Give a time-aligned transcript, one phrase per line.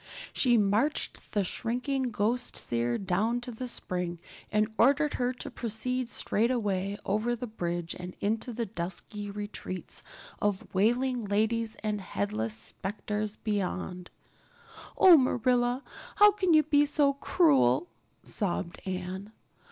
[0.33, 4.17] She marched the shrinking ghost seer down to the spring
[4.51, 10.01] and ordered her to proceed straightaway over the bridge and into the dusky retreats
[10.41, 14.09] of wailing ladies and headless specters beyond.
[14.97, 15.83] "Oh, Marilla,
[16.15, 17.87] how can you be so cruel?"
[18.23, 19.31] sobbed Anne.